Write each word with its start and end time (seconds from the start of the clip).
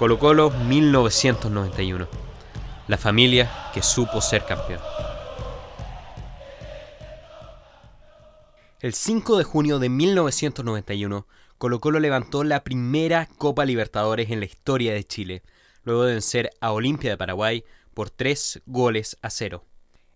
Colo 0.00 0.18
Colo 0.18 0.48
1991. 0.50 2.08
La 2.88 2.96
familia 2.96 3.70
que 3.74 3.82
supo 3.82 4.22
ser 4.22 4.46
campeón. 4.46 4.80
El 8.80 8.94
5 8.94 9.36
de 9.36 9.44
junio 9.44 9.78
de 9.78 9.90
1991, 9.90 11.26
Colo 11.58 11.80
Colo 11.80 12.00
levantó 12.00 12.44
la 12.44 12.64
primera 12.64 13.28
Copa 13.36 13.66
Libertadores 13.66 14.30
en 14.30 14.40
la 14.40 14.46
historia 14.46 14.94
de 14.94 15.04
Chile, 15.04 15.42
luego 15.84 16.04
de 16.04 16.14
vencer 16.14 16.48
a 16.62 16.72
Olimpia 16.72 17.10
de 17.10 17.18
Paraguay 17.18 17.62
por 17.92 18.08
3 18.08 18.62
goles 18.64 19.18
a 19.20 19.28
0. 19.28 19.66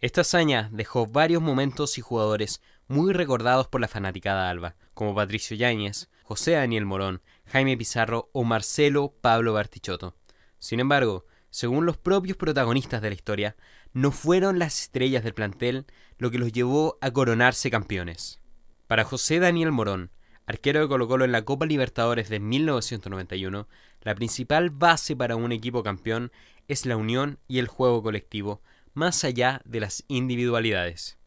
Esta 0.01 0.23
hazaña 0.23 0.71
dejó 0.73 1.05
varios 1.07 1.43
momentos 1.43 1.99
y 1.99 2.01
jugadores 2.01 2.63
muy 2.89 3.13
recordados 3.13 3.69
por 3.69 3.81
la 3.81 3.89
fanaticada 3.89 4.51
alba, 4.51 4.77
como 4.95 5.15
Patricio 5.15 5.57
Yáñez, 5.57 6.11
José 6.23 6.53
Daniel 6.53 6.87
Morón, 6.87 7.23
Jaime 7.47 7.77
Pizarro 7.77 8.31
o 8.33 8.45
Marcelo 8.45 9.15
Pablo 9.21 9.53
Bartichotto. 9.53 10.17
Sin 10.59 10.81
embargo, 10.81 11.27
según 11.51 11.87
los 11.87 11.97
propios 11.97 12.37
protagonistas 12.37 13.03
de 13.03 13.11
la 13.11 13.15
historia, 13.15 13.57
no 13.93 14.11
fueron 14.11 14.59
las 14.59 14.81
estrellas 14.81 15.23
del 15.23 15.35
plantel 15.35 15.87
lo 16.19 16.31
que 16.31 16.39
los 16.39 16.53
llevó 16.53 16.99
a 17.01 17.11
coronarse 17.11 17.71
campeones. 17.71 18.41
Para 18.87 19.05
José 19.05 19.39
Daniel 19.39 19.71
Morón, 19.73 20.11
arquero 20.47 20.81
de 20.81 20.89
Colo 20.89 21.09
Colo 21.09 21.25
en 21.25 21.33
la 21.33 21.45
Copa 21.45 21.67
Libertadores 21.67 22.29
de 22.29 22.41
1991, 22.41 23.69
la 24.03 24.15
principal 24.15 24.71
base 24.71 25.17
para 25.17 25.37
un 25.37 25.53
equipo 25.53 25.83
campeón 25.83 26.33
es 26.69 26.87
la 26.87 26.97
unión 26.97 27.39
y 27.47 27.59
el 27.59 27.69
juego 27.69 28.03
colectivo, 28.03 28.63
más 28.95 29.25
allá 29.25 29.61
de 29.65 29.81
las 29.81 30.05
individualidades. 30.09 31.19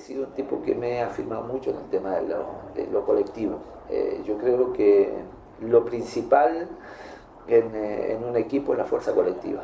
Sido 0.00 0.26
un 0.26 0.32
tipo 0.32 0.62
que 0.62 0.74
me 0.74 1.00
ha 1.00 1.06
afirmado 1.06 1.42
mucho 1.42 1.70
en 1.70 1.76
el 1.76 1.90
tema 1.90 2.16
de 2.16 2.86
lo, 2.90 3.04
colectivo. 3.04 3.58
Eh, 3.88 4.22
yo 4.26 4.38
creo 4.38 4.72
que 4.72 5.12
lo 5.60 5.84
principal 5.84 6.68
en, 7.48 7.74
eh, 7.74 8.12
en 8.14 8.24
un 8.24 8.36
equipo 8.36 8.72
es 8.72 8.78
la 8.78 8.84
fuerza 8.84 9.12
colectiva 9.14 9.62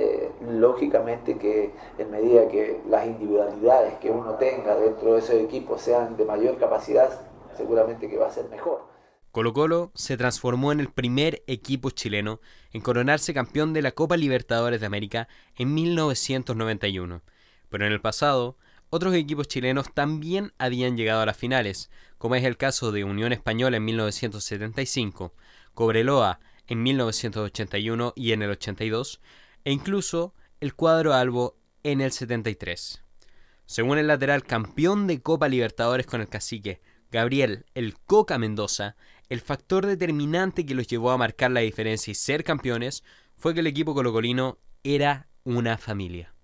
eh, 0.00 0.30
lógicamente 0.48 1.38
que 1.38 1.72
en 1.98 2.10
medida 2.12 2.46
que 2.46 2.80
las 2.88 3.04
individualidades 3.04 3.94
que 3.94 4.12
uno 4.12 4.34
tenga 4.34 4.76
dentro 4.76 5.14
de 5.14 5.18
ese 5.18 5.42
equipo 5.42 5.76
sean 5.76 6.16
de 6.16 6.24
mayor 6.24 6.56
capacidad, 6.56 7.10
seguramente 7.56 8.08
que 8.08 8.16
va 8.16 8.28
a 8.28 8.30
ser 8.30 8.48
mejor. 8.48 8.86
Colo 9.32 9.52
Colo 9.52 9.90
se 9.94 10.16
transformó 10.16 10.70
en 10.70 10.78
el 10.78 10.88
primer 10.88 11.42
equipo 11.48 11.90
chileno 11.90 12.38
en 12.72 12.80
coronarse 12.80 13.34
campeón 13.34 13.72
de 13.72 13.82
la 13.82 13.90
Copa 13.90 14.16
Libertadores 14.16 14.78
de 14.78 14.86
América 14.86 15.26
en 15.56 15.74
1991. 15.74 17.22
Pero 17.68 17.84
en 17.84 17.90
el 17.90 18.00
pasado, 18.00 18.56
otros 18.90 19.14
equipos 19.14 19.48
chilenos 19.48 19.92
también 19.92 20.52
habían 20.58 20.96
llegado 20.96 21.20
a 21.22 21.26
las 21.26 21.36
finales, 21.36 21.90
como 22.18 22.34
es 22.34 22.44
el 22.44 22.56
caso 22.56 22.92
de 22.92 23.04
Unión 23.04 23.32
Española 23.32 23.76
en 23.76 23.84
1975, 23.84 25.34
Cobreloa 25.74 26.40
en 26.66 26.82
1981 26.82 28.12
y 28.16 28.32
en 28.32 28.42
el 28.42 28.50
82, 28.50 29.20
e 29.64 29.72
incluso 29.72 30.34
el 30.60 30.74
cuadro 30.74 31.14
albo 31.14 31.56
en 31.82 32.00
el 32.00 32.12
73. 32.12 33.02
Según 33.66 33.98
el 33.98 34.06
lateral 34.06 34.44
campeón 34.44 35.06
de 35.06 35.20
Copa 35.20 35.48
Libertadores 35.48 36.06
con 36.06 36.20
el 36.20 36.28
cacique, 36.28 36.80
Gabriel 37.10 37.66
El 37.74 37.98
Coca 37.98 38.38
Mendoza, 38.38 38.96
el 39.28 39.40
factor 39.40 39.86
determinante 39.86 40.64
que 40.64 40.74
los 40.74 40.86
llevó 40.86 41.10
a 41.10 41.18
marcar 41.18 41.50
la 41.50 41.60
diferencia 41.60 42.10
y 42.10 42.14
ser 42.14 42.44
campeones 42.44 43.04
fue 43.36 43.54
que 43.54 43.60
el 43.60 43.66
equipo 43.66 43.94
colocolino 43.94 44.58
era 44.82 45.28
una 45.44 45.78
familia. 45.78 46.34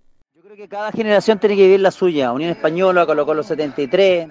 Creo 0.55 0.67
que 0.67 0.77
cada 0.77 0.93
generación 0.93 1.41
tiene 1.41 1.57
que 1.57 1.65
vivir 1.65 1.81
la 1.81 1.91
suya. 1.91 2.31
Unión 2.31 2.51
Española 2.51 3.05
colocó 3.07 3.35
los 3.35 3.45
73. 3.47 4.29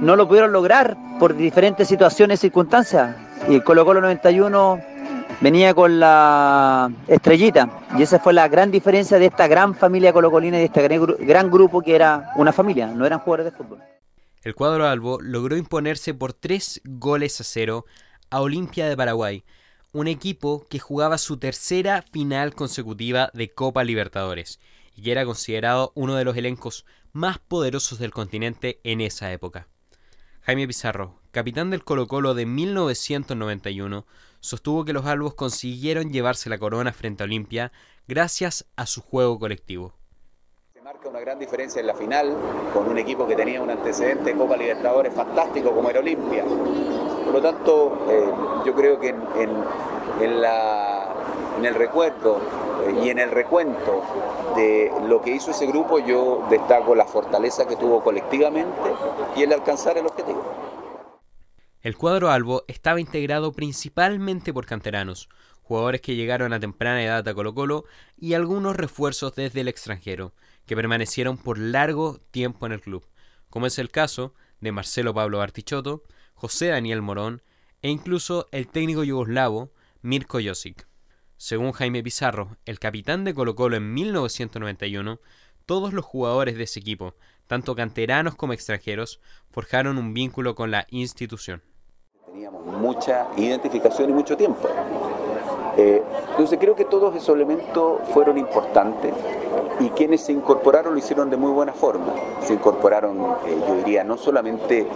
No 0.00 0.16
lo 0.16 0.26
pudieron 0.26 0.50
lograr 0.50 0.96
por 1.20 1.36
diferentes 1.36 1.86
situaciones 1.86 2.40
y 2.40 2.48
circunstancias. 2.48 3.14
Y 3.48 3.54
el 3.54 3.62
Colo 3.62 3.84
Colo 3.84 4.00
91 4.00 4.80
venía 5.40 5.74
con 5.74 6.00
la 6.00 6.90
estrellita. 7.06 7.84
Y 7.96 8.02
esa 8.02 8.18
fue 8.18 8.32
la 8.32 8.48
gran 8.48 8.72
diferencia 8.72 9.20
de 9.20 9.26
esta 9.26 9.46
gran 9.46 9.76
familia 9.76 10.12
colocolina 10.12 10.56
y 10.56 10.60
de 10.62 10.66
este 10.66 10.88
gran 11.24 11.50
grupo 11.52 11.82
que 11.82 11.94
era 11.94 12.32
una 12.34 12.52
familia, 12.52 12.88
no 12.88 13.06
eran 13.06 13.20
jugadores 13.20 13.52
de 13.52 13.56
fútbol. 13.56 13.78
El 14.42 14.56
cuadro 14.56 14.88
albo 14.88 15.20
logró 15.20 15.56
imponerse 15.56 16.14
por 16.14 16.32
tres 16.32 16.80
goles 16.82 17.40
a 17.40 17.44
cero 17.44 17.84
a 18.28 18.40
Olimpia 18.40 18.88
de 18.88 18.96
Paraguay, 18.96 19.44
un 19.92 20.08
equipo 20.08 20.66
que 20.68 20.80
jugaba 20.80 21.16
su 21.16 21.36
tercera 21.36 22.02
final 22.02 22.56
consecutiva 22.56 23.30
de 23.34 23.52
Copa 23.52 23.84
Libertadores 23.84 24.58
y 25.00 25.12
era 25.12 25.24
considerado 25.24 25.92
uno 25.94 26.16
de 26.16 26.24
los 26.24 26.36
elencos 26.36 26.84
más 27.12 27.38
poderosos 27.38 28.00
del 28.00 28.10
continente 28.10 28.80
en 28.82 29.00
esa 29.00 29.32
época. 29.32 29.68
Jaime 30.40 30.66
Pizarro, 30.66 31.20
capitán 31.30 31.70
del 31.70 31.84
Colo 31.84 32.08
Colo 32.08 32.34
de 32.34 32.46
1991, 32.46 34.06
sostuvo 34.40 34.84
que 34.84 34.92
los 34.92 35.06
albos 35.06 35.34
consiguieron 35.34 36.10
llevarse 36.10 36.50
la 36.50 36.58
corona 36.58 36.92
frente 36.92 37.22
a 37.22 37.26
Olimpia 37.26 37.70
gracias 38.08 38.66
a 38.74 38.86
su 38.86 39.00
juego 39.00 39.38
colectivo. 39.38 39.94
Se 40.72 40.82
marca 40.82 41.08
una 41.08 41.20
gran 41.20 41.38
diferencia 41.38 41.80
en 41.80 41.86
la 41.86 41.94
final 41.94 42.36
con 42.74 42.88
un 42.88 42.98
equipo 42.98 43.26
que 43.26 43.36
tenía 43.36 43.62
un 43.62 43.70
antecedente 43.70 44.32
de 44.32 44.36
Copa 44.36 44.56
Libertadores 44.56 45.14
fantástico 45.14 45.72
como 45.72 45.90
era 45.90 46.00
Olimpia. 46.00 46.44
Por 46.44 47.34
lo 47.34 47.40
tanto, 47.40 48.06
eh, 48.10 48.64
yo 48.66 48.74
creo 48.74 48.98
que 48.98 49.10
en, 49.10 50.40
la, 50.40 51.14
en 51.56 51.64
el 51.66 51.74
recuerdo 51.74 52.67
y 52.90 53.10
en 53.10 53.18
el 53.18 53.30
recuento 53.30 54.02
de 54.56 54.90
lo 55.06 55.22
que 55.22 55.34
hizo 55.34 55.50
ese 55.50 55.66
grupo, 55.66 55.98
yo 55.98 56.46
destaco 56.50 56.94
la 56.94 57.04
fortaleza 57.04 57.66
que 57.66 57.76
tuvo 57.76 58.02
colectivamente 58.02 58.90
y 59.36 59.42
el 59.42 59.52
alcanzar 59.52 59.98
el 59.98 60.06
objetivo. 60.06 60.42
El 61.80 61.96
cuadro 61.96 62.30
albo 62.30 62.64
estaba 62.66 63.00
integrado 63.00 63.52
principalmente 63.52 64.52
por 64.52 64.66
canteranos, 64.66 65.28
jugadores 65.62 66.00
que 66.00 66.16
llegaron 66.16 66.52
a 66.52 66.60
temprana 66.60 67.02
edad 67.04 67.28
a 67.28 67.34
Colo 67.34 67.54
Colo 67.54 67.84
y 68.16 68.34
algunos 68.34 68.74
refuerzos 68.76 69.34
desde 69.34 69.60
el 69.60 69.68
extranjero, 69.68 70.32
que 70.66 70.74
permanecieron 70.74 71.38
por 71.38 71.58
largo 71.58 72.18
tiempo 72.30 72.66
en 72.66 72.72
el 72.72 72.80
club, 72.80 73.06
como 73.48 73.66
es 73.66 73.78
el 73.78 73.90
caso 73.90 74.34
de 74.60 74.72
Marcelo 74.72 75.14
Pablo 75.14 75.40
Artichoto, 75.40 76.02
José 76.34 76.68
Daniel 76.68 77.02
Morón 77.02 77.42
e 77.80 77.90
incluso 77.90 78.48
el 78.50 78.66
técnico 78.66 79.04
yugoslavo 79.04 79.70
Mirko 80.02 80.38
Josic. 80.44 80.87
Según 81.38 81.72
Jaime 81.72 82.02
Pizarro, 82.02 82.58
el 82.66 82.78
capitán 82.78 83.24
de 83.24 83.32
Colo 83.32 83.54
Colo 83.54 83.76
en 83.76 83.94
1991, 83.94 85.20
todos 85.64 85.94
los 85.94 86.04
jugadores 86.04 86.56
de 86.56 86.64
ese 86.64 86.80
equipo, 86.80 87.14
tanto 87.46 87.74
canteranos 87.74 88.34
como 88.34 88.52
extranjeros, 88.52 89.20
forjaron 89.50 89.96
un 89.96 90.12
vínculo 90.12 90.54
con 90.54 90.70
la 90.70 90.86
institución 90.90 91.62
mucha 92.78 93.28
identificación 93.36 94.10
y 94.10 94.12
mucho 94.12 94.36
tiempo. 94.36 94.68
Eh, 95.76 96.02
entonces 96.30 96.58
creo 96.60 96.74
que 96.74 96.84
todos 96.84 97.14
esos 97.14 97.34
elementos 97.34 98.00
fueron 98.12 98.38
importantes 98.38 99.14
y 99.80 99.90
quienes 99.90 100.22
se 100.22 100.32
incorporaron 100.32 100.94
lo 100.94 100.98
hicieron 100.98 101.30
de 101.30 101.36
muy 101.36 101.52
buena 101.52 101.72
forma. 101.72 102.14
Se 102.40 102.54
incorporaron, 102.54 103.18
eh, 103.46 103.60
yo 103.66 103.74
diría, 103.76 104.04
no 104.04 104.16
solamente 104.16 104.86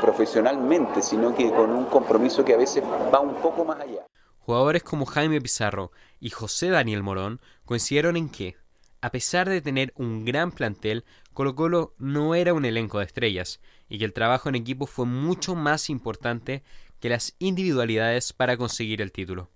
profesionalmente, 0.00 1.02
sino 1.02 1.34
que 1.34 1.50
con 1.50 1.70
un 1.70 1.84
compromiso 1.86 2.44
que 2.44 2.54
a 2.54 2.56
veces 2.56 2.82
va 3.12 3.20
un 3.20 3.34
poco 3.34 3.64
más 3.64 3.80
allá. 3.80 4.06
Jugadores 4.40 4.82
como 4.82 5.06
Jaime 5.06 5.40
Pizarro 5.40 5.92
y 6.18 6.30
José 6.30 6.70
Daniel 6.70 7.02
Morón 7.02 7.40
coincidieron 7.64 8.16
en 8.16 8.28
que, 8.28 8.56
a 9.00 9.10
pesar 9.10 9.48
de 9.48 9.60
tener 9.60 9.92
un 9.96 10.24
gran 10.24 10.50
plantel, 10.50 11.04
Colo 11.32 11.54
Colo 11.54 11.94
no 11.98 12.34
era 12.34 12.52
un 12.52 12.64
elenco 12.64 12.98
de 12.98 13.04
estrellas 13.04 13.60
y 13.88 13.98
que 13.98 14.04
el 14.04 14.12
trabajo 14.12 14.48
en 14.48 14.56
equipo 14.56 14.86
fue 14.86 15.06
mucho 15.06 15.54
más 15.54 15.88
importante 15.88 16.62
que 17.00 17.08
las 17.08 17.34
individualidades 17.38 18.32
para 18.32 18.56
conseguir 18.56 19.00
el 19.00 19.12
título. 19.12 19.50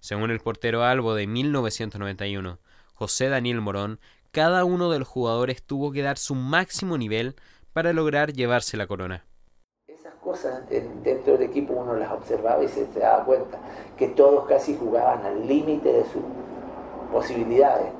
Según 0.00 0.30
el 0.30 0.40
portero 0.40 0.84
Albo 0.84 1.14
de 1.14 1.26
1991, 1.26 2.58
José 2.94 3.28
Daniel 3.28 3.60
Morón, 3.60 4.00
cada 4.30 4.64
uno 4.64 4.90
de 4.90 4.98
los 4.98 5.08
jugadores 5.08 5.62
tuvo 5.62 5.92
que 5.92 6.02
dar 6.02 6.18
su 6.18 6.34
máximo 6.34 6.96
nivel 6.98 7.36
para 7.72 7.92
lograr 7.92 8.32
llevarse 8.32 8.76
la 8.76 8.86
corona. 8.86 9.24
Cosas 10.26 10.68
dentro 10.68 11.34
del 11.34 11.42
equipo 11.42 11.74
uno 11.74 11.94
las 11.94 12.10
observaba 12.10 12.60
y 12.64 12.66
se, 12.66 12.84
daba 12.98 13.24
cuenta 13.24 13.60
que 13.96 14.08
todos 14.08 14.44
casi 14.48 14.76
jugaban 14.76 15.24
al 15.24 15.46
límite 15.46 15.92
de 15.92 16.02
sus 16.02 16.24
posibilidades. 17.12 17.92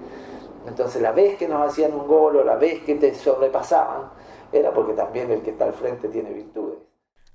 Entonces 0.67 1.01
la 1.01 1.13
vez 1.13 1.39
que 1.39 1.47
nos 1.47 1.71
hacían 1.71 1.95
un 1.95 2.09
gol 2.09 2.35
o 2.35 2.43
la 2.43 2.57
vez 2.57 2.83
que 2.83 2.97
te 2.97 3.15
sobrepasaban, 3.15 4.11
era 4.51 4.75
porque 4.75 4.95
también 4.95 5.31
el 5.31 5.43
que 5.43 5.51
está 5.51 5.67
al 5.67 5.75
frente 5.75 6.09
tiene 6.09 6.33
virtudes. 6.33 6.81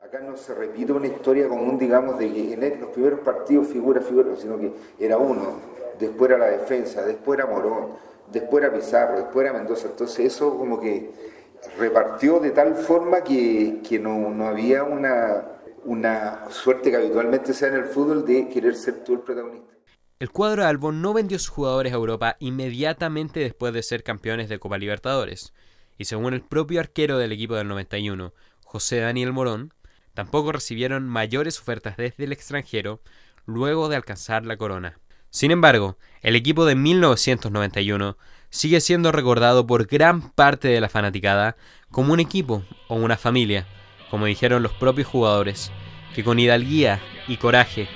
Acá 0.00 0.20
no 0.20 0.36
se 0.36 0.54
repite 0.54 0.92
una 0.92 1.08
historia 1.08 1.48
común, 1.48 1.78
digamos, 1.78 2.18
de 2.18 2.32
que 2.32 2.54
en 2.54 2.80
los 2.80 2.90
primeros 2.90 3.20
partidos 3.20 3.68
figura, 3.68 4.00
figura, 4.00 4.36
sino 4.36 4.58
que 4.58 4.72
era 5.00 5.18
uno, 5.18 5.60
después 5.98 6.30
era 6.30 6.38
la 6.38 6.50
defensa, 6.50 7.02
después 7.02 7.38
era 7.38 7.48
Morón, 7.48 7.92
después 8.32 8.64
era 8.64 8.72
Pizarro, 8.72 9.16
después 9.16 9.46
era 9.46 9.58
Mendoza. 9.58 9.88
Entonces 9.88 10.26
eso 10.26 10.56
como 10.56 10.80
que 10.80 11.10
repartió 11.78 12.40
de 12.40 12.50
tal 12.50 12.74
forma 12.74 13.22
que, 13.22 13.98
no, 14.00 14.30
no, 14.30 14.46
había 14.46 14.84
una, 14.84 15.44
una 15.84 16.50
suerte 16.50 16.90
que 16.90 16.96
habitualmente 16.96 17.52
sea 17.52 17.68
en 17.68 17.76
el 17.76 17.84
fútbol 17.84 18.24
de 18.24 18.48
querer 18.48 18.74
ser 18.74 19.04
tú 19.04 19.14
el 19.14 19.20
protagonista. 19.20 19.74
El 20.18 20.30
cuadro 20.30 20.62
de 20.62 20.68
Albo 20.68 20.92
no 20.92 21.12
vendió 21.12 21.38
sus 21.38 21.50
jugadores 21.50 21.92
a 21.92 21.96
Europa 21.96 22.36
inmediatamente 22.38 23.40
después 23.40 23.74
de 23.74 23.82
ser 23.82 24.02
campeones 24.02 24.48
de 24.48 24.58
Copa 24.58 24.78
Libertadores, 24.78 25.52
y 25.98 26.06
según 26.06 26.32
el 26.32 26.42
propio 26.42 26.80
arquero 26.80 27.18
del 27.18 27.32
equipo 27.32 27.54
del 27.54 27.68
91, 27.68 28.32
José 28.64 29.00
Daniel 29.00 29.32
Morón, 29.32 29.74
tampoco 30.14 30.52
recibieron 30.52 31.06
mayores 31.06 31.60
ofertas 31.60 31.98
desde 31.98 32.24
el 32.24 32.32
extranjero 32.32 33.00
luego 33.44 33.88
de 33.88 33.96
alcanzar 33.96 34.46
la 34.46 34.56
corona. 34.56 34.98
Sin 35.36 35.50
embargo, 35.50 35.98
el 36.22 36.34
equipo 36.34 36.64
de 36.64 36.74
1991 36.74 38.16
sigue 38.48 38.80
siendo 38.80 39.12
recordado 39.12 39.66
por 39.66 39.86
gran 39.86 40.30
parte 40.30 40.68
de 40.68 40.80
la 40.80 40.88
fanaticada 40.88 41.56
como 41.90 42.14
un 42.14 42.20
equipo 42.20 42.62
o 42.88 42.94
una 42.94 43.18
familia, 43.18 43.66
como 44.10 44.24
dijeron 44.24 44.62
los 44.62 44.72
propios 44.72 45.08
jugadores, 45.08 45.70
que 46.14 46.24
con 46.24 46.38
hidalguía 46.38 47.02
y 47.28 47.36
coraje 47.36 47.86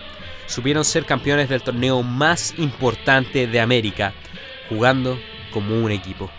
supieron 0.49 0.85
ser 0.85 1.07
campeones 1.07 1.49
del 1.49 1.63
torneo 1.63 2.03
más 2.03 2.53
importante 2.59 3.47
de 3.47 3.61
América, 3.61 4.13
jugando 4.69 5.19
como 5.51 5.83
un 5.83 5.93
equipo. 5.93 6.31